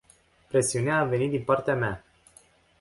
[0.49, 2.03] Presiunea a venit din partea mea.